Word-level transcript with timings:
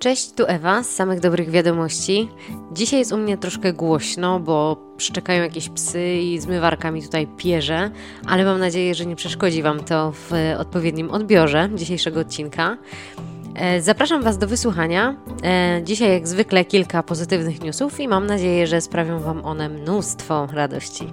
Cześć, 0.00 0.32
tu 0.32 0.44
Ewa 0.46 0.82
z 0.82 0.90
samych 0.90 1.20
dobrych 1.20 1.50
wiadomości. 1.50 2.28
Dzisiaj 2.72 2.98
jest 2.98 3.12
u 3.12 3.16
mnie 3.16 3.38
troszkę 3.38 3.72
głośno, 3.72 4.40
bo 4.40 4.76
szczekają 4.98 5.42
jakieś 5.42 5.68
psy 5.68 6.14
i 6.14 6.38
zmywarka 6.38 6.90
mi 6.90 7.02
tutaj 7.02 7.26
pierze, 7.36 7.90
ale 8.26 8.44
mam 8.44 8.60
nadzieję, 8.60 8.94
że 8.94 9.06
nie 9.06 9.16
przeszkodzi 9.16 9.62
Wam 9.62 9.84
to 9.84 10.12
w 10.12 10.32
odpowiednim 10.58 11.10
odbiorze 11.10 11.68
dzisiejszego 11.74 12.20
odcinka. 12.20 12.76
E, 13.54 13.82
zapraszam 13.82 14.22
Was 14.22 14.38
do 14.38 14.46
wysłuchania. 14.46 15.16
E, 15.44 15.80
dzisiaj, 15.84 16.12
jak 16.12 16.28
zwykle, 16.28 16.64
kilka 16.64 17.02
pozytywnych 17.02 17.62
newsów 17.62 18.00
i 18.00 18.08
mam 18.08 18.26
nadzieję, 18.26 18.66
że 18.66 18.80
sprawią 18.80 19.18
Wam 19.18 19.44
one 19.44 19.68
mnóstwo 19.68 20.48
radości. 20.52 21.12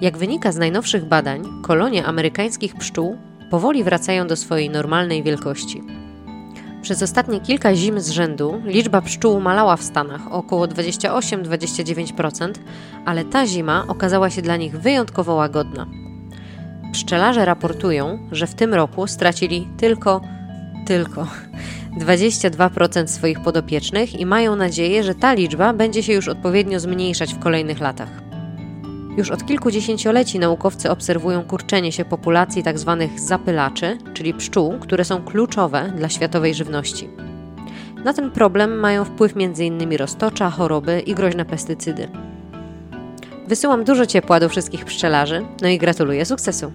Jak 0.00 0.18
wynika 0.18 0.52
z 0.52 0.56
najnowszych 0.56 1.04
badań, 1.04 1.42
kolonie 1.62 2.04
amerykańskich 2.06 2.74
pszczół 2.74 3.16
powoli 3.50 3.84
wracają 3.84 4.26
do 4.26 4.36
swojej 4.36 4.70
normalnej 4.70 5.22
wielkości. 5.22 5.82
Przez 6.82 7.02
ostatnie 7.02 7.40
kilka 7.40 7.74
zim 7.74 8.00
z 8.00 8.10
rzędu 8.10 8.62
liczba 8.64 9.00
pszczół 9.00 9.40
malała 9.40 9.76
w 9.76 9.82
Stanach 9.82 10.32
o 10.32 10.36
około 10.36 10.66
28-29%, 10.66 12.52
ale 13.04 13.24
ta 13.24 13.46
zima 13.46 13.84
okazała 13.88 14.30
się 14.30 14.42
dla 14.42 14.56
nich 14.56 14.80
wyjątkowo 14.80 15.34
łagodna. 15.34 15.86
Pszczelarze 16.92 17.44
raportują, 17.44 18.28
że 18.32 18.46
w 18.46 18.54
tym 18.54 18.74
roku 18.74 19.06
stracili 19.06 19.68
tylko, 19.76 20.20
tylko 20.86 21.26
22% 22.00 23.06
swoich 23.06 23.40
podopiecznych 23.40 24.20
i 24.20 24.26
mają 24.26 24.56
nadzieję, 24.56 25.02
że 25.02 25.14
ta 25.14 25.34
liczba 25.34 25.72
będzie 25.72 26.02
się 26.02 26.12
już 26.12 26.28
odpowiednio 26.28 26.80
zmniejszać 26.80 27.34
w 27.34 27.38
kolejnych 27.38 27.80
latach. 27.80 28.25
Już 29.16 29.30
od 29.30 29.46
kilku 29.46 29.70
dziesięcioleci 29.70 30.38
naukowcy 30.38 30.90
obserwują 30.90 31.44
kurczenie 31.44 31.92
się 31.92 32.04
populacji 32.04 32.62
tzw. 32.62 32.96
Tak 33.00 33.20
zapylaczy, 33.20 33.98
czyli 34.14 34.34
pszczół, 34.34 34.78
które 34.78 35.04
są 35.04 35.22
kluczowe 35.22 35.92
dla 35.96 36.08
światowej 36.08 36.54
żywności. 36.54 37.08
Na 38.04 38.12
ten 38.12 38.30
problem 38.30 38.78
mają 38.78 39.04
wpływ 39.04 39.32
m.in. 39.36 39.96
roztocza, 39.96 40.50
choroby 40.50 41.00
i 41.00 41.14
groźne 41.14 41.44
pestycydy. 41.44 42.08
Wysyłam 43.48 43.84
dużo 43.84 44.06
ciepła 44.06 44.40
do 44.40 44.48
wszystkich 44.48 44.84
pszczelarzy, 44.84 45.46
no 45.62 45.68
i 45.68 45.78
gratuluję 45.78 46.24
sukcesu. 46.24 46.72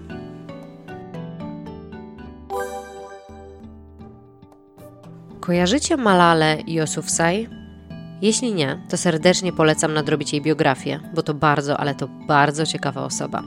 Kojarzycie 5.40 5.96
Malale 5.96 6.58
Yousafzai? 6.66 7.61
Jeśli 8.22 8.54
nie, 8.54 8.78
to 8.88 8.96
serdecznie 8.96 9.52
polecam 9.52 9.94
nadrobić 9.94 10.32
jej 10.32 10.42
biografię, 10.42 11.00
bo 11.14 11.22
to 11.22 11.34
bardzo, 11.34 11.80
ale 11.80 11.94
to 11.94 12.08
bardzo 12.08 12.66
ciekawa 12.66 13.04
osoba. 13.04 13.42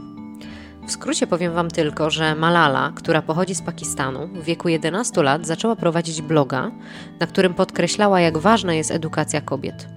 W 0.88 0.92
skrócie 0.92 1.28
powiem 1.28 1.54
Wam 1.54 1.72
tylko, 1.72 2.10
że 2.10 2.36
Malala, 2.36 2.92
która 2.96 3.22
pochodzi 3.22 3.56
z 3.56 3.62
Pakistanu, 3.62 4.28
w 4.28 4.44
wieku 4.44 4.70
11 4.70 5.24
lat 5.24 5.48
zaczęła 5.48 5.76
prowadzić 5.76 6.22
bloga, 6.22 6.72
na 7.20 7.28
którym 7.28 7.54
podkreślała, 7.54 8.22
jak 8.22 8.38
ważna 8.38 8.74
jest 8.74 8.92
edukacja 8.92 9.42
kobiet. 9.42 9.88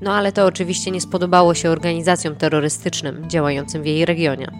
No 0.00 0.14
ale 0.14 0.32
to 0.32 0.46
oczywiście 0.46 0.90
nie 0.90 1.00
spodobało 1.00 1.54
się 1.54 1.70
organizacjom 1.70 2.36
terrorystycznym 2.36 3.30
działającym 3.30 3.82
w 3.82 3.86
jej 3.86 4.04
regionie. 4.04 4.50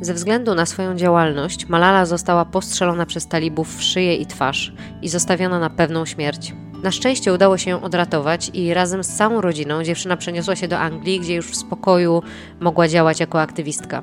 Ze 0.00 0.14
względu 0.14 0.54
na 0.54 0.66
swoją 0.66 0.96
działalność, 0.96 1.68
Malala 1.68 2.06
została 2.06 2.44
postrzelona 2.44 3.06
przez 3.06 3.28
talibów 3.28 3.76
w 3.76 3.82
szyję 3.82 4.16
i 4.16 4.26
twarz 4.26 4.72
i 5.02 5.08
zostawiona 5.08 5.58
na 5.58 5.70
pewną 5.70 6.06
śmierć. 6.06 6.52
Na 6.82 6.90
szczęście 6.90 7.32
udało 7.32 7.58
się 7.58 7.70
ją 7.70 7.82
odratować 7.82 8.50
i 8.54 8.74
razem 8.74 9.04
z 9.04 9.08
całą 9.08 9.40
rodziną 9.40 9.84
dziewczyna 9.84 10.16
przeniosła 10.16 10.56
się 10.56 10.68
do 10.68 10.78
Anglii, 10.78 11.20
gdzie 11.20 11.34
już 11.34 11.46
w 11.46 11.56
spokoju 11.56 12.22
mogła 12.60 12.88
działać 12.88 13.20
jako 13.20 13.40
aktywistka. 13.40 14.02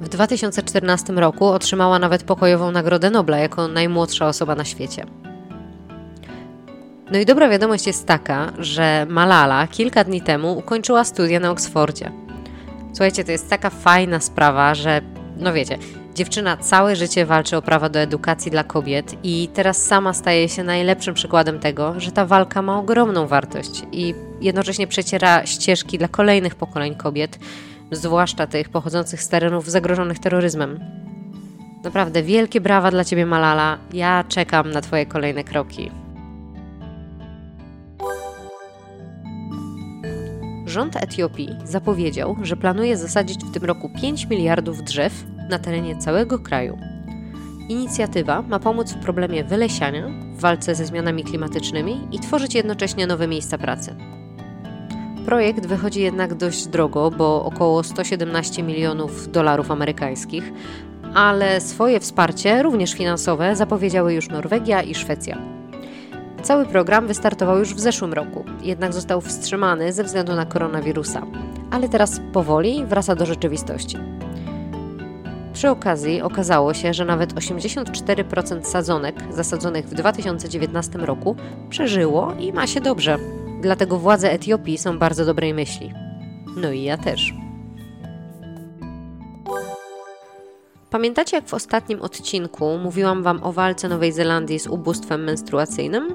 W 0.00 0.08
2014 0.08 1.12
roku 1.12 1.46
otrzymała 1.46 1.98
nawet 1.98 2.22
pokojową 2.22 2.70
Nagrodę 2.70 3.10
Nobla 3.10 3.38
jako 3.38 3.68
najmłodsza 3.68 4.28
osoba 4.28 4.54
na 4.54 4.64
świecie. 4.64 5.06
No 7.12 7.18
i 7.18 7.26
dobra 7.26 7.48
wiadomość 7.48 7.86
jest 7.86 8.06
taka, 8.06 8.52
że 8.58 9.06
Malala 9.08 9.66
kilka 9.66 10.04
dni 10.04 10.22
temu 10.22 10.58
ukończyła 10.58 11.04
studia 11.04 11.40
na 11.40 11.50
Oksfordzie. 11.50 12.12
Słuchajcie, 12.92 13.24
to 13.24 13.32
jest 13.32 13.50
taka 13.50 13.70
fajna 13.70 14.20
sprawa, 14.20 14.74
że 14.74 15.00
no 15.36 15.52
wiecie, 15.52 15.78
Dziewczyna 16.16 16.56
całe 16.56 16.96
życie 16.96 17.26
walczy 17.26 17.56
o 17.56 17.62
prawa 17.62 17.88
do 17.88 17.98
edukacji 17.98 18.50
dla 18.50 18.64
kobiet 18.64 19.16
i 19.22 19.48
teraz 19.54 19.82
sama 19.82 20.12
staje 20.12 20.48
się 20.48 20.64
najlepszym 20.64 21.14
przykładem 21.14 21.58
tego, 21.58 22.00
że 22.00 22.12
ta 22.12 22.26
walka 22.26 22.62
ma 22.62 22.78
ogromną 22.78 23.26
wartość 23.26 23.82
i 23.92 24.14
jednocześnie 24.40 24.86
przeciera 24.86 25.46
ścieżki 25.46 25.98
dla 25.98 26.08
kolejnych 26.08 26.54
pokoleń 26.54 26.94
kobiet, 26.94 27.38
zwłaszcza 27.90 28.46
tych 28.46 28.68
pochodzących 28.68 29.22
z 29.22 29.28
terenów 29.28 29.70
zagrożonych 29.70 30.18
terroryzmem. 30.18 30.80
Naprawdę 31.84 32.22
wielkie 32.22 32.60
brawa 32.60 32.90
dla 32.90 33.04
Ciebie, 33.04 33.26
Malala. 33.26 33.78
Ja 33.92 34.24
czekam 34.28 34.70
na 34.70 34.80
Twoje 34.80 35.06
kolejne 35.06 35.44
kroki. 35.44 35.90
Rząd 40.66 40.96
Etiopii 40.96 41.56
zapowiedział, 41.64 42.36
że 42.42 42.56
planuje 42.56 42.96
zasadzić 42.96 43.44
w 43.44 43.52
tym 43.52 43.64
roku 43.64 43.90
5 44.00 44.26
miliardów 44.26 44.84
drzew 44.84 45.35
na 45.48 45.58
terenie 45.58 45.96
całego 45.96 46.38
kraju. 46.38 46.78
Inicjatywa 47.68 48.42
ma 48.42 48.58
pomóc 48.58 48.92
w 48.92 48.98
problemie 48.98 49.44
wylesiania, 49.44 50.08
w 50.36 50.40
walce 50.40 50.74
ze 50.74 50.86
zmianami 50.86 51.24
klimatycznymi 51.24 52.08
i 52.12 52.18
tworzyć 52.18 52.54
jednocześnie 52.54 53.06
nowe 53.06 53.28
miejsca 53.28 53.58
pracy. 53.58 53.96
Projekt 55.26 55.66
wychodzi 55.66 56.00
jednak 56.00 56.34
dość 56.34 56.66
drogo, 56.66 57.10
bo 57.10 57.44
około 57.44 57.82
117 57.82 58.62
milionów 58.62 59.32
dolarów 59.32 59.70
amerykańskich, 59.70 60.52
ale 61.14 61.60
swoje 61.60 62.00
wsparcie, 62.00 62.62
również 62.62 62.92
finansowe, 62.92 63.56
zapowiedziały 63.56 64.14
już 64.14 64.28
Norwegia 64.28 64.82
i 64.82 64.94
Szwecja. 64.94 65.38
Cały 66.42 66.66
program 66.66 67.06
wystartował 67.06 67.58
już 67.58 67.74
w 67.74 67.80
zeszłym 67.80 68.12
roku, 68.12 68.44
jednak 68.62 68.92
został 68.92 69.20
wstrzymany 69.20 69.92
ze 69.92 70.04
względu 70.04 70.34
na 70.34 70.46
koronawirusa, 70.46 71.22
ale 71.70 71.88
teraz 71.88 72.20
powoli 72.32 72.84
wraca 72.84 73.14
do 73.14 73.26
rzeczywistości. 73.26 73.96
Przy 75.56 75.70
okazji 75.70 76.22
okazało 76.22 76.74
się, 76.74 76.94
że 76.94 77.04
nawet 77.04 77.34
84% 77.34 78.64
sadzonek 78.64 79.14
zasadzonych 79.30 79.86
w 79.88 79.94
2019 79.94 80.98
roku 80.98 81.36
przeżyło 81.70 82.34
i 82.38 82.52
ma 82.52 82.66
się 82.66 82.80
dobrze. 82.80 83.18
Dlatego 83.60 83.98
władze 83.98 84.32
Etiopii 84.32 84.78
są 84.78 84.98
bardzo 84.98 85.24
dobrej 85.24 85.54
myśli. 85.54 85.92
No 86.56 86.72
i 86.72 86.82
ja 86.82 86.96
też. 86.96 87.34
Pamiętacie, 90.90 91.36
jak 91.36 91.48
w 91.48 91.54
ostatnim 91.54 92.02
odcinku 92.02 92.78
mówiłam 92.78 93.22
Wam 93.22 93.42
o 93.42 93.52
walce 93.52 93.88
Nowej 93.88 94.12
Zelandii 94.12 94.58
z 94.58 94.66
ubóstwem 94.66 95.24
menstruacyjnym? 95.24 96.14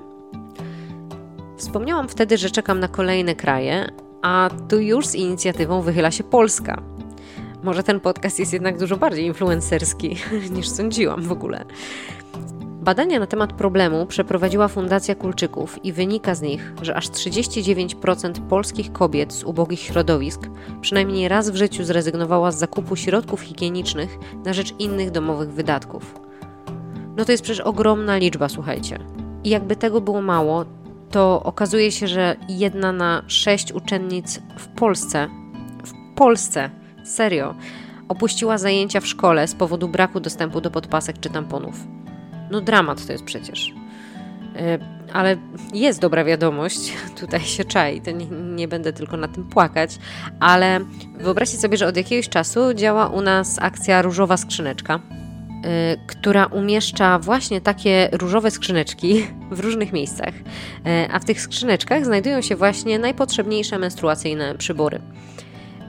Wspomniałam 1.57 2.07
wtedy, 2.07 2.37
że 2.37 2.49
czekam 2.49 2.79
na 2.79 2.87
kolejne 2.87 3.35
kraje, 3.35 3.89
a 4.21 4.49
tu 4.69 4.79
już 4.79 5.07
z 5.07 5.15
inicjatywą 5.15 5.81
wychyla 5.81 6.11
się 6.11 6.23
Polska. 6.23 7.00
Może 7.63 7.83
ten 7.83 7.99
podcast 7.99 8.39
jest 8.39 8.53
jednak 8.53 8.79
dużo 8.79 8.97
bardziej 8.97 9.25
influencerski 9.25 10.17
niż 10.55 10.69
sądziłam 10.69 11.21
w 11.21 11.31
ogóle. 11.31 11.65
Badania 12.81 13.19
na 13.19 13.27
temat 13.27 13.53
problemu 13.53 14.05
przeprowadziła 14.05 14.67
Fundacja 14.67 15.15
Kulczyków 15.15 15.85
i 15.85 15.93
wynika 15.93 16.35
z 16.35 16.41
nich, 16.41 16.73
że 16.81 16.95
aż 16.95 17.09
39% 17.09 18.47
polskich 18.47 18.91
kobiet 18.91 19.33
z 19.33 19.43
ubogich 19.43 19.79
środowisk 19.79 20.41
przynajmniej 20.81 21.27
raz 21.27 21.49
w 21.49 21.55
życiu 21.55 21.83
zrezygnowała 21.83 22.51
z 22.51 22.59
zakupu 22.59 22.95
środków 22.95 23.41
higienicznych 23.41 24.17
na 24.45 24.53
rzecz 24.53 24.73
innych 24.79 25.11
domowych 25.11 25.51
wydatków. 25.51 26.19
No 27.17 27.25
to 27.25 27.31
jest 27.31 27.43
przecież 27.43 27.61
ogromna 27.61 28.17
liczba, 28.17 28.49
słuchajcie. 28.49 28.99
I 29.43 29.49
jakby 29.49 29.75
tego 29.75 30.01
było 30.01 30.21
mało, 30.21 30.65
to 31.11 31.43
okazuje 31.43 31.91
się, 31.91 32.07
że 32.07 32.35
jedna 32.49 32.91
na 32.91 33.23
sześć 33.27 33.71
uczennic 33.71 34.39
w 34.57 34.67
Polsce, 34.67 35.29
w 35.85 36.15
Polsce 36.15 36.69
Serio. 37.03 37.55
Opuściła 38.07 38.57
zajęcia 38.57 38.99
w 38.99 39.07
szkole 39.07 39.47
z 39.47 39.55
powodu 39.55 39.87
braku 39.87 40.19
dostępu 40.19 40.61
do 40.61 40.71
podpasek 40.71 41.19
czy 41.19 41.29
tamponów. 41.29 41.75
No 42.51 42.61
dramat 42.61 43.05
to 43.05 43.11
jest 43.11 43.23
przecież. 43.23 43.73
E, 44.55 44.79
ale 45.13 45.37
jest 45.73 45.99
dobra 45.99 46.23
wiadomość, 46.23 46.93
tutaj 47.19 47.39
się 47.39 47.65
czai, 47.65 48.01
to 48.01 48.11
nie, 48.11 48.25
nie, 48.25 48.67
będę 48.67 48.93
tylko 48.93 49.17
na 49.17 49.27
tym 49.27 49.43
płakać, 49.43 49.97
ale 50.39 50.79
wyobraźcie 51.17 51.57
sobie, 51.57 51.77
że 51.77 51.87
od 51.87 51.97
jakiegoś 51.97 52.29
czasu 52.29 52.73
działa 52.73 53.07
u 53.07 53.21
nas 53.21 53.59
akcja 53.61 54.01
Różowa 54.01 54.37
Skrzyneczka, 54.37 54.95
e, 54.95 55.97
która 56.07 56.45
umieszcza 56.45 57.19
właśnie 57.19 57.61
takie 57.61 58.09
różowe 58.11 58.51
skrzyneczki 58.51 59.27
w 59.51 59.59
różnych 59.59 59.93
miejscach, 59.93 60.33
e, 60.85 61.07
a 61.11 61.19
w 61.19 61.25
tych 61.25 61.41
skrzyneczkach 61.41 62.05
znajdują 62.05 62.41
się 62.41 62.55
właśnie 62.55 62.99
najpotrzebniejsze 62.99 63.79
menstruacyjne 63.79 64.55
przybory. 64.55 65.01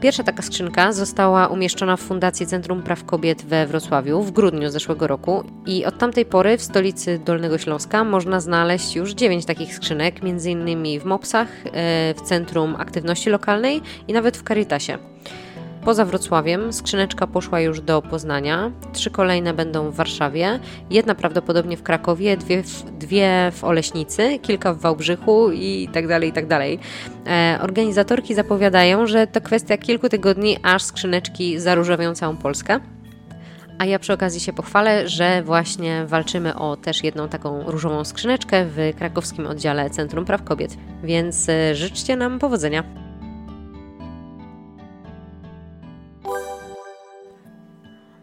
Pierwsza 0.02 0.22
taka 0.22 0.43
skrzynka 0.43 0.93
została 0.93 1.46
umieszczona 1.46 1.96
w 1.96 2.00
Fundacji 2.00 2.46
Centrum 2.46 2.82
Praw 2.82 3.04
Kobiet 3.04 3.44
we 3.44 3.66
Wrocławiu 3.66 4.22
w 4.22 4.31
grudniu 4.31 4.70
zeszłego 4.70 5.06
roku 5.06 5.44
i 5.66 5.84
od 5.84 5.99
tamtej 5.99 6.25
pory 6.25 6.58
w 6.58 6.62
stolicy 6.62 7.19
Dolnego 7.19 7.58
Śląska 7.58 8.04
można 8.04 8.40
znaleźć 8.40 8.96
już 8.96 9.12
dziewięć 9.12 9.44
takich 9.44 9.75
skrzynek, 9.75 10.20
m.in. 10.22 11.00
w 11.00 11.04
MOPSach, 11.04 11.49
e, 11.66 11.70
w 12.14 12.20
Centrum 12.20 12.76
Aktywności 12.78 13.31
Lokalnej 13.31 13.81
i 14.08 14.12
nawet 14.12 14.37
w 14.37 14.43
Caritasie. 14.43 14.99
Poza 15.84 16.05
Wrocławiem 16.05 16.73
skrzyneczka 16.73 17.26
poszła 17.26 17.61
już 17.61 17.81
do 17.81 18.02
Poznania, 18.02 18.70
trzy 18.93 19.11
kolejne 19.11 19.55
będą 19.55 19.90
w 19.90 19.94
Warszawie, 19.94 20.61
jedna 20.90 21.14
prawdopodobnie 21.14 21.76
w 21.76 21.82
Krakowie, 21.82 22.37
dwie 22.37 22.62
w, 22.62 22.82
dwie 22.82 23.52
w 23.55 23.64
Oleśnicy, 23.64 24.38
kilka 24.38 24.75
w 24.75 24.79
Wałbrzychu 24.79 25.52
i 25.52 25.88
tak 25.93 26.08
dalej, 26.08 26.29
i 26.29 26.32
tak 26.32 26.46
dalej. 26.46 26.79
E, 27.26 27.58
organizatorki 27.62 28.34
zapowiadają, 28.34 29.06
że 29.06 29.26
to 29.26 29.40
kwestia 29.40 29.79
kilku 29.79 30.08
tygodni, 30.08 30.56
aż 30.62 30.82
skrzyneczki 30.82 31.61
zaróżowią 31.61 32.14
całą 32.14 32.37
Polskę. 32.37 32.81
A 33.79 33.84
ja 33.84 33.99
przy 33.99 34.12
okazji 34.12 34.40
się 34.40 34.52
pochwalę, 34.52 35.08
że 35.08 35.43
właśnie 35.43 36.05
walczymy 36.06 36.55
o 36.55 36.76
też 36.76 37.05
jedną 37.05 37.29
taką 37.29 37.70
różową 37.70 38.05
skrzyneczkę 38.05 38.64
w 38.64 38.76
krakowskim 38.99 39.46
oddziale 39.46 39.90
Centrum 39.90 40.25
Praw 40.25 40.44
Kobiet. 40.44 40.76
Więc 41.05 41.49
e, 41.49 41.75
życzcie 41.75 42.17
nam 42.17 42.38
powodzenia. 42.38 43.01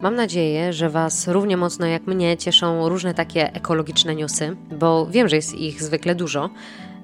Mam 0.01 0.15
nadzieję, 0.15 0.73
że 0.73 0.89
Was 0.89 1.27
równie 1.27 1.57
mocno 1.57 1.85
jak 1.85 2.07
mnie 2.07 2.37
cieszą 2.37 2.89
różne 2.89 3.13
takie 3.13 3.53
ekologiczne 3.53 4.15
newsy, 4.15 4.55
bo 4.71 5.05
wiem, 5.05 5.29
że 5.29 5.35
jest 5.35 5.55
ich 5.55 5.83
zwykle 5.83 6.15
dużo. 6.15 6.49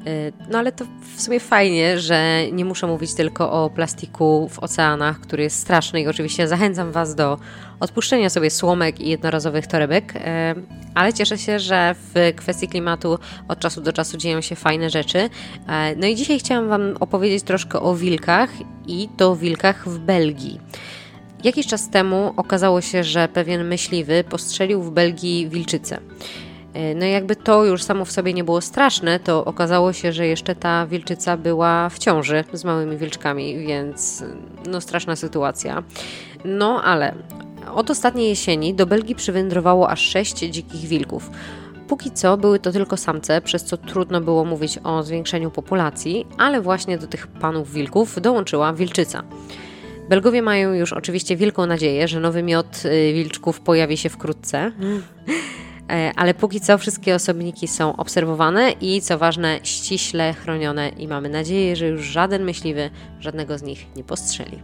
Y, 0.08 0.34
no 0.50 0.60
ale 0.60 0.72
to 0.72 0.86
w 1.16 1.22
sumie 1.22 1.40
fajnie, 1.40 2.00
że 2.00 2.42
nie 2.52 2.66
muszę 2.66 2.88
mówić 2.88 3.14
tylko 3.14 3.52
o 3.52 3.70
plastiku 3.70 4.50
w 4.50 4.60
oceanach, 4.60 5.20
który 5.20 5.44
jest 5.44 5.60
straszny 5.60 6.02
i 6.02 6.08
oczywiście 6.08 6.48
zachęcam 6.48 6.92
Was 6.92 7.16
do 7.16 7.38
odpuszczenia 7.80 8.30
sobie 8.30 8.50
słomek 8.50 9.00
i 9.00 9.10
jednorazowych 9.10 9.68
torebek, 9.68 10.16
y, 10.16 10.20
ale 10.94 11.14
cieszę 11.14 11.38
się, 11.38 11.60
że 11.60 11.96
w 12.14 12.34
kwestii 12.36 12.68
klimatu 12.68 13.20
od 13.48 13.60
czasu 13.60 13.82
do 13.82 13.94
czasu 13.94 14.18
dzieją 14.18 14.42
się 14.42 14.56
fajne 14.56 14.90
rzeczy. 14.90 15.18
Y, 15.20 15.30
no 15.98 16.08
i 16.08 16.16
dzisiaj 16.16 16.40
chciałam 16.40 16.70
Wam 16.70 16.98
opowiedzieć 17.00 17.44
troszkę 17.44 17.80
o 17.80 17.96
wilkach 17.96 18.50
i 18.88 19.10
to 19.18 19.36
wilkach 19.36 19.90
w 19.90 20.00
Belgii. 20.00 20.60
Jakiś 21.46 21.68
czas 21.68 21.90
temu 21.90 22.34
okazało 22.38 22.82
się, 22.82 23.04
że 23.04 23.28
pewien 23.28 23.68
myśliwy 23.68 24.24
postrzelił 24.24 24.82
w 24.82 24.92
Belgii 24.92 25.50
wilczycę. 25.50 26.00
E, 26.74 26.96
no 26.96 27.06
jakby 27.06 27.36
to 27.36 27.66
już 27.66 27.84
samo 27.84 28.06
w 28.06 28.12
sobie 28.12 28.34
nie 28.34 28.44
było 28.44 28.62
straszne, 28.62 29.20
to 29.20 29.46
okazało 29.46 29.94
się, 29.94 30.14
że 30.14 30.28
jeszcze 30.28 30.56
ta 30.56 30.88
wilczyca 30.88 31.38
była 31.38 31.90
w 31.90 32.00
ciąży 32.00 32.44
z 32.54 32.64
małymi 32.64 32.98
wilczkami, 32.98 33.68
więc 33.68 34.24
no 34.70 34.82
straszna 34.82 35.16
sytuacja. 35.16 35.84
No 36.46 36.84
ale 36.84 37.16
od 37.76 37.90
ostatniej 37.90 38.30
jesieni 38.30 38.74
do 38.74 38.86
Belgii 38.86 39.16
przywędrowało 39.16 39.90
aż 39.90 40.00
sześć 40.02 40.38
dzikich 40.38 40.82
wilków. 40.82 41.30
Póki 41.88 42.12
co 42.12 42.38
były 42.38 42.60
to 42.60 42.72
tylko 42.72 42.98
samce, 42.98 43.42
przez 43.42 43.64
co 43.64 43.78
trudno 43.78 44.22
było 44.22 44.46
mówić 44.46 44.80
o 44.84 45.04
zwiększeniu 45.04 45.52
populacji, 45.52 46.28
ale 46.38 46.62
właśnie 46.62 46.98
do 46.98 47.08
tych 47.08 47.28
panów 47.28 47.72
wilków 47.72 48.22
dołączyła 48.22 48.74
wilczyca. 48.74 49.24
Belgowie 50.10 50.42
mają 50.42 50.74
już 50.74 50.94
oczywiście 50.94 51.36
wielką 51.36 51.66
nadzieję, 51.66 52.08
że 52.08 52.20
nowy 52.20 52.44
miod 52.44 52.86
y, 52.86 53.14
wilczków 53.14 53.60
pojawi 53.60 53.98
się 53.98 54.10
wkrótce. 54.10 54.72
E, 55.92 56.12
ale 56.16 56.34
póki 56.34 56.62
co 56.62 56.78
wszystkie 56.78 57.16
osobniki 57.16 57.68
są 57.68 57.96
obserwowane 57.96 58.72
i 58.72 59.02
co 59.02 59.18
ważne, 59.18 59.60
ściśle 59.64 60.34
chronione 60.34 60.90
i 60.90 61.08
mamy 61.08 61.30
nadzieję, 61.30 61.76
że 61.76 61.88
już 61.88 62.06
żaden 62.06 62.44
myśliwy 62.44 62.90
żadnego 63.20 63.58
z 63.58 63.64
nich 63.64 63.86
nie 63.96 64.04
postrzeli. 64.04 64.60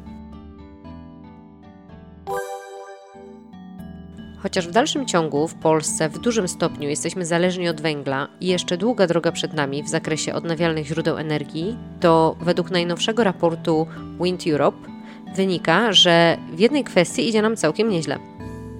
Chociaż 4.40 4.68
w 4.68 4.72
dalszym 4.72 5.06
ciągu 5.06 5.48
w 5.48 5.56
Polsce 5.56 6.10
w 6.10 6.20
dużym 6.20 6.48
stopniu 6.48 6.90
jesteśmy 6.90 7.26
zależni 7.26 7.70
od 7.70 7.82
węgla 7.82 8.28
i 8.40 8.48
jeszcze 8.48 8.78
długa 8.78 9.08
droga 9.08 9.32
przed 9.32 9.54
nami 9.54 9.84
w 9.84 9.90
zakresie 9.90 10.34
odnawialnych 10.34 10.86
źródeł 10.86 11.18
energii, 11.18 11.78
to 12.00 12.36
według 12.42 12.72
najnowszego 12.72 13.24
raportu 13.24 13.88
Wind 14.22 14.48
Europe 14.48 15.01
wynika, 15.36 15.94
że 15.94 16.38
w 16.54 16.60
jednej 16.60 16.84
kwestii 16.84 17.30
idzie 17.30 17.42
nam 17.42 17.56
całkiem 17.56 17.90
nieźle. 17.90 18.20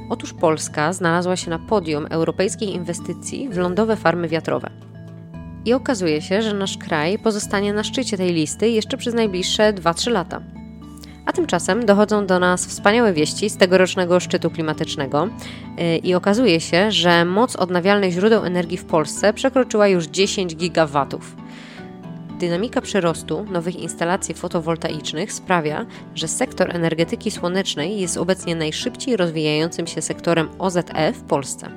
Otóż 0.10 0.34
Polska 0.34 0.94
znalazła 0.94 1.36
się 1.36 1.50
na 1.50 1.60
podium 1.60 2.08
europejskich 2.10 2.70
inwestycji 2.70 3.50
w 3.50 3.58
lądowe 3.58 3.96
farmy 3.96 4.28
wiatrowe. 4.28 4.70
I 5.66 5.74
okazuje 5.74 6.22
się, 6.22 6.42
że 6.42 6.54
nasz 6.54 6.78
kraj 6.78 7.20
pozostanie 7.20 7.74
na 7.74 7.84
szczycie 7.84 8.18
tej 8.18 8.34
listy 8.34 8.70
jeszcze 8.70 8.98
przez 8.98 9.14
najbliższe 9.14 9.74
2-3 9.74 10.12
lata. 10.12 10.42
A 11.26 11.32
tymczasem 11.32 11.86
dochodzą 11.86 12.26
do 12.26 12.40
nas 12.40 12.66
wspaniałe 12.66 13.14
wieści 13.14 13.50
z 13.50 13.58
tegorocznego 13.58 14.20
szczytu 14.20 14.50
klimatycznego 14.50 15.28
y, 15.80 15.98
i 15.98 16.14
okazuje 16.14 16.62
się, 16.62 16.92
że 16.92 17.26
moc 17.26 17.56
odnawialnych 17.56 18.12
źródeł 18.12 18.46
energii 18.46 18.78
w 18.78 18.86
Polsce 18.86 19.34
przekroczyła 19.34 19.88
już 19.88 20.06
10 20.06 20.56
gigawatów. 20.56 21.41
Dynamika 22.42 22.82
przyrostu 22.82 23.46
nowych 23.52 23.76
instalacji 23.76 24.36
fotowoltaicznych 24.36 25.34
sprawia, 25.34 25.86
że 26.16 26.28
sektor 26.28 26.76
energetyki 26.76 27.32
słonecznej 27.32 28.02
jest 28.02 28.18
obecnie 28.18 28.56
najszybciej 28.56 29.18
rozwijającym 29.18 29.88
się 29.88 30.02
sektorem 30.02 30.50
OZE 30.60 31.14
w 31.14 31.24
Polsce. 31.24 31.70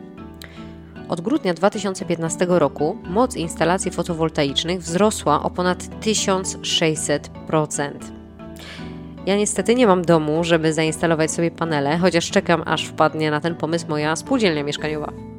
Od 1.09 1.21
grudnia 1.21 1.55
2015 1.55 2.47
roku 2.49 2.99
moc 3.11 3.37
instalacji 3.37 3.91
fotowoltaicznych 3.91 4.81
wzrosła 4.81 5.43
o 5.43 5.51
ponad 5.51 5.79
1600%. 5.79 7.91
Ja 9.27 9.37
niestety 9.37 9.75
nie 9.75 9.87
mam 9.87 10.05
domu, 10.05 10.45
żeby 10.45 10.73
zainstalować 10.73 11.31
sobie 11.31 11.51
panele, 11.51 11.99
chociaż 11.99 12.31
czekam 12.31 12.63
aż 12.67 12.85
wpadnie 12.85 13.31
na 13.31 13.41
ten 13.41 13.55
pomysł 13.55 13.87
moja 13.89 14.17
spółdzielnia 14.17 14.63
mieszkaniowa. 14.63 15.34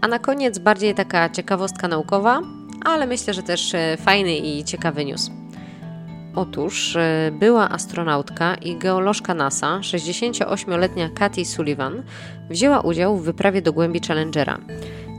A 0.00 0.08
na 0.08 0.18
koniec 0.18 0.58
bardziej 0.58 0.94
taka 0.94 1.30
ciekawostka 1.30 1.88
naukowa, 1.88 2.40
ale 2.84 3.06
myślę, 3.06 3.34
że 3.34 3.42
też 3.42 3.74
e, 3.74 3.96
fajny 3.96 4.36
i 4.36 4.64
ciekawy 4.64 5.04
news. 5.04 5.30
Otóż 6.34 6.96
e, 6.96 7.32
była 7.40 7.70
astronautka 7.70 8.54
i 8.54 8.76
geolożka 8.76 9.34
NASA, 9.34 9.78
68-letnia 9.80 11.08
Katy 11.08 11.44
Sullivan, 11.44 12.02
wzięła 12.50 12.80
udział 12.80 13.16
w 13.16 13.24
wyprawie 13.24 13.62
do 13.62 13.72
głębi 13.72 14.00
Challengera, 14.08 14.58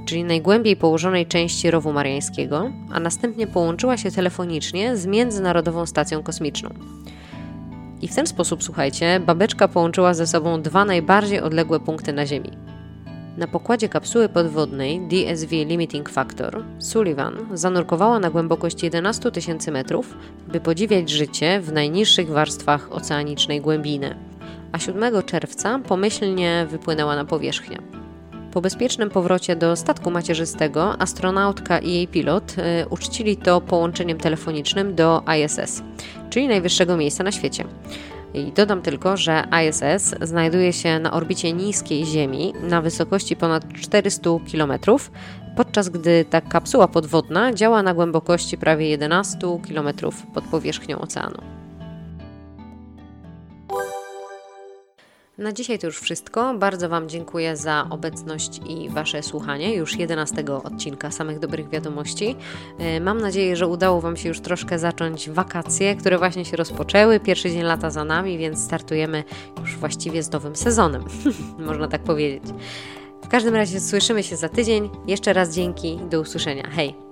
czyli 0.06 0.24
najgłębiej 0.24 0.76
położonej 0.76 1.26
części 1.26 1.72
rowu 1.72 1.94
mariańskiego, 1.94 2.72
a 2.92 3.00
następnie 3.00 3.48
połączyła 3.48 3.98
się 3.98 4.12
telefonicznie 4.12 4.98
z 4.98 5.06
Międzynarodową 5.06 5.86
Stacją 5.86 6.24
Kosmiczną. 6.24 6.70
I 8.02 8.08
w 8.08 8.16
ten 8.16 8.28
sposób, 8.28 8.64
słuchajcie, 8.64 9.20
babeczka 9.20 9.68
połączyła 9.68 10.14
ze 10.14 10.28
sobą 10.28 10.62
dwa 10.62 10.86
najbardziej 10.86 11.42
odległe 11.42 11.80
punkty 11.80 12.14
na 12.14 12.26
Ziemi 12.26 12.71
na 13.38 13.48
pokładzie 13.48 13.90
kapsuły 13.90 14.30
podwodnej 14.30 15.00
DSV 15.00 15.56
Limiting 15.56 16.10
Factor 16.10 16.64
Sullivan 16.80 17.38
zanurkowała 17.54 18.20
na 18.20 18.30
głębokość 18.30 18.84
11 18.84 19.32
tysięcy 19.32 19.72
metrów, 19.72 20.18
by 20.48 20.60
podziwiać 20.60 21.10
życie 21.10 21.62
w 21.62 21.72
najniższych 21.72 22.30
warstwach 22.30 22.92
oceanicznej 22.92 23.62
głębiny, 23.62 24.16
a 24.72 24.80
7 24.80 25.24
czerwca 25.24 25.80
pomyślnie 25.80 26.68
wypłynęła 26.70 27.16
na 27.16 27.26
powierzchnię. 27.26 27.78
Po 28.52 28.62
bezpiecznym 28.62 29.10
powrocie 29.10 29.56
do 29.56 29.76
statku 29.76 30.12
macierzystego 30.12 31.02
astronautka 31.02 31.80
i 31.80 31.94
jej 31.94 32.08
pilot 32.08 32.56
y, 32.58 32.90
uczcili 32.90 33.38
to 33.38 33.62
połączeniem 33.62 34.18
telefonicznym 34.18 34.96
do 34.96 35.24
ISS, 35.46 35.84
czyli 36.30 36.48
najwyższego 36.48 36.98
miejsca 36.98 37.24
na 37.24 37.32
świecie. 37.32 37.64
I 38.34 38.52
dodam 38.52 38.82
tylko, 38.82 39.18
że 39.18 39.44
ISS 39.70 40.16
znajduje 40.22 40.74
się 40.74 41.00
na 41.00 41.12
orbicie 41.12 41.54
niskiej 41.54 42.06
Ziemi 42.06 42.54
na 42.70 42.82
wysokości 42.82 43.36
ponad 43.36 43.74
400 43.74 44.30
km, 44.52 44.74
podczas 45.56 45.90
gdy 45.90 46.26
ta 46.26 46.42
kapsuła 46.42 46.88
podwodna 46.88 47.54
działa 47.54 47.84
na 47.84 47.94
głębokości 47.94 48.58
prawie 48.58 48.90
11 48.90 49.38
km 49.68 49.88
pod 50.34 50.44
powierzchnią 50.44 51.00
oceanu. 51.00 51.61
Na 55.42 55.52
dzisiaj 55.52 55.80
to 55.80 55.88
już 55.88 56.00
wszystko. 56.00 56.54
Bardzo 56.54 56.90
Wam 56.90 57.10
dziękuję 57.10 57.58
za 57.58 57.88
obecność 57.90 58.62
i 58.70 58.90
Wasze 58.90 59.24
słuchanie 59.24 59.76
już 59.76 59.98
11 59.98 60.46
odcinka 60.64 61.12
samych 61.12 61.40
dobrych 61.40 61.70
wiadomości. 61.70 62.36
E, 62.80 63.00
mam 63.00 63.22
nadzieję, 63.22 63.56
że 63.56 63.68
udało 63.68 64.02
Wam 64.02 64.18
się 64.18 64.30
już 64.30 64.40
troszkę 64.40 64.80
zacząć 64.80 65.30
wakacje, 65.30 65.96
które 65.96 66.18
właśnie 66.18 66.46
się 66.46 66.58
rozpoczęły. 66.58 67.20
Pierwszy 67.20 67.52
dzień 67.52 67.62
lata 67.62 67.90
za 67.90 68.04
nami, 68.04 68.38
więc 68.38 68.64
startujemy 68.64 69.24
już 69.62 69.78
właściwie 69.78 70.24
z 70.24 70.32
nowym 70.32 70.56
sezonem, 70.56 71.04
można 71.68 71.88
tak 71.88 72.04
powiedzieć. 72.04 72.44
W 73.24 73.28
każdym 73.28 73.56
razie 73.56 73.80
słyszymy 73.80 74.24
się 74.24 74.36
za 74.36 74.50
tydzień. 74.50 74.90
Jeszcze 75.08 75.34
raz 75.34 75.56
dzięki. 75.56 76.00
Do 76.10 76.22
usłyszenia. 76.22 76.70
Hej! 76.72 77.11